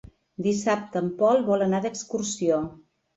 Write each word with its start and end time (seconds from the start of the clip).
Dissabte 0.45 1.01
en 1.07 1.11
Pol 1.19 1.43
vol 1.49 1.65
anar 1.65 1.83
d'excursió. 1.83 2.59